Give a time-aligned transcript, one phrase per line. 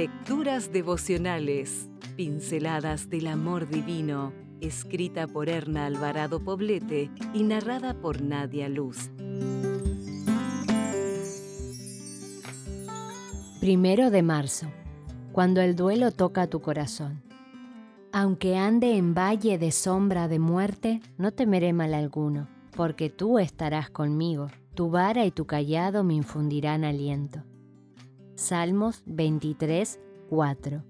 [0.00, 8.70] Lecturas devocionales, pinceladas del amor divino, escrita por Erna Alvarado Poblete y narrada por Nadia
[8.70, 9.10] Luz.
[13.60, 14.68] Primero de marzo,
[15.32, 17.22] cuando el duelo toca tu corazón.
[18.10, 23.90] Aunque ande en valle de sombra de muerte, no temeré mal alguno, porque tú estarás
[23.90, 27.42] conmigo, tu vara y tu callado me infundirán aliento.
[28.40, 30.82] Salmos 23, 4.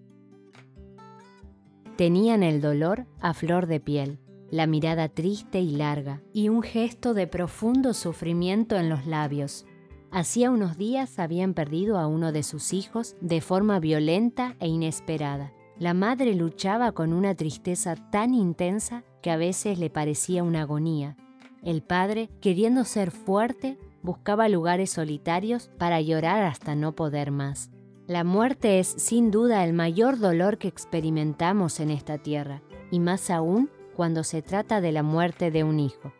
[1.97, 4.21] Tenían el dolor a flor de piel,
[4.53, 9.67] la mirada triste y larga, y un gesto de profundo sufrimiento en los labios.
[10.13, 15.53] Hacía unos días habían perdido a uno de sus hijos de forma violenta e inesperada.
[15.77, 21.17] La madre luchaba con una tristeza tan intensa que a veces le parecía una agonía.
[21.65, 27.71] El padre, queriendo ser fuerte, buscaba lugares solitarios para llorar hasta no poder más.
[28.07, 33.31] La muerte es sin duda el mayor dolor que experimentamos en esta tierra, y más
[33.31, 36.13] aún cuando se trata de la muerte de un hijo.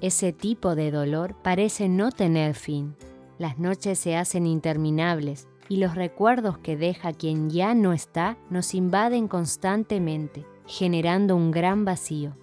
[0.00, 2.96] Ese tipo de dolor parece no tener fin.
[3.38, 8.74] Las noches se hacen interminables y los recuerdos que deja quien ya no está nos
[8.74, 12.36] invaden constantemente, generando un gran vacío.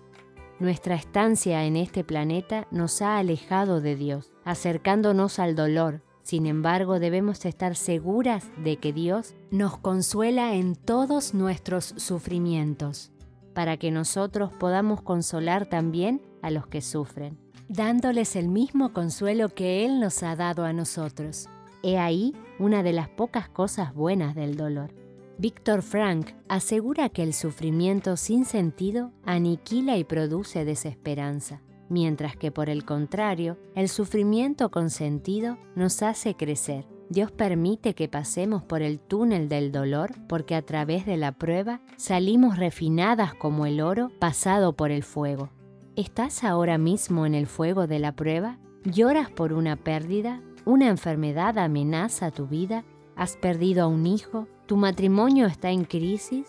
[0.61, 6.03] Nuestra estancia en este planeta nos ha alejado de Dios, acercándonos al dolor.
[6.21, 13.11] Sin embargo, debemos estar seguras de que Dios nos consuela en todos nuestros sufrimientos,
[13.55, 19.83] para que nosotros podamos consolar también a los que sufren, dándoles el mismo consuelo que
[19.83, 21.49] Él nos ha dado a nosotros.
[21.81, 24.93] He ahí una de las pocas cosas buenas del dolor.
[25.37, 32.69] Víctor Frank asegura que el sufrimiento sin sentido aniquila y produce desesperanza, mientras que por
[32.69, 36.85] el contrario, el sufrimiento con sentido nos hace crecer.
[37.09, 41.81] Dios permite que pasemos por el túnel del dolor porque a través de la prueba
[41.97, 45.49] salimos refinadas como el oro pasado por el fuego.
[45.97, 48.59] ¿Estás ahora mismo en el fuego de la prueba?
[48.85, 50.41] ¿Lloras por una pérdida?
[50.63, 52.85] ¿Una enfermedad amenaza tu vida?
[53.17, 54.47] ¿Has perdido a un hijo?
[54.71, 56.47] ¿Tu matrimonio está en crisis?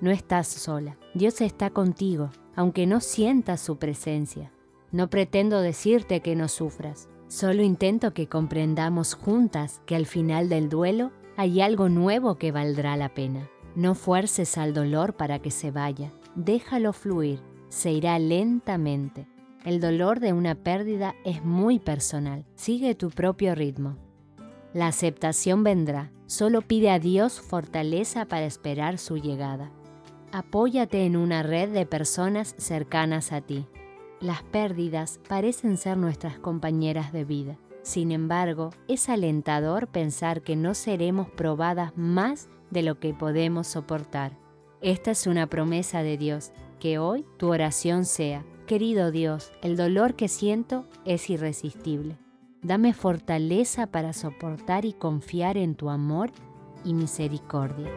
[0.00, 0.96] No estás sola.
[1.12, 4.52] Dios está contigo, aunque no sientas su presencia.
[4.92, 7.08] No pretendo decirte que no sufras.
[7.26, 12.96] Solo intento que comprendamos juntas que al final del duelo hay algo nuevo que valdrá
[12.96, 13.50] la pena.
[13.74, 16.12] No fuerces al dolor para que se vaya.
[16.36, 17.40] Déjalo fluir.
[17.70, 19.26] Se irá lentamente.
[19.64, 22.44] El dolor de una pérdida es muy personal.
[22.54, 23.96] Sigue tu propio ritmo.
[24.74, 26.10] La aceptación vendrá.
[26.26, 29.70] Solo pide a Dios fortaleza para esperar su llegada.
[30.32, 33.66] Apóyate en una red de personas cercanas a ti.
[34.20, 37.56] Las pérdidas parecen ser nuestras compañeras de vida.
[37.82, 44.36] Sin embargo, es alentador pensar que no seremos probadas más de lo que podemos soportar.
[44.80, 50.14] Esta es una promesa de Dios, que hoy tu oración sea, Querido Dios, el dolor
[50.14, 52.23] que siento es irresistible.
[52.64, 56.30] Dame fortaleza para soportar y confiar en tu amor
[56.82, 57.90] y misericordia.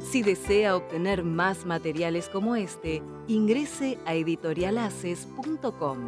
[0.00, 5.98] Si desea obtener más materiales como este, ingrese a editorialaces.com.